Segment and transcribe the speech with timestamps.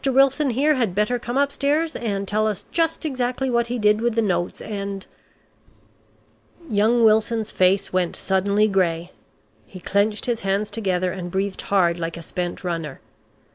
[0.03, 4.15] Wilson here had better come upstairs and tell us just exactly what he did with
[4.15, 5.05] the notes, and"
[6.71, 9.11] Young Wilson's face went suddenly gray.
[9.67, 12.99] He clenched his hands together and breathed hard like a spent runner.